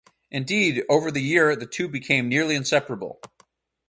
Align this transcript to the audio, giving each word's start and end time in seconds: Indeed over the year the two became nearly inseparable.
Indeed 0.31 0.83
over 0.89 1.11
the 1.11 1.21
year 1.21 1.55
the 1.55 1.67
two 1.67 1.87
became 1.87 2.27
nearly 2.27 2.55
inseparable. 2.55 3.21